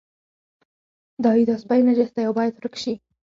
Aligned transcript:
وایي 1.23 1.43
دا 1.49 1.55
سپی 1.63 1.79
نجس 1.87 2.09
دی 2.15 2.23
او 2.27 2.33
باید 2.37 2.53
ورک 2.55 2.75
شي. 2.83 2.93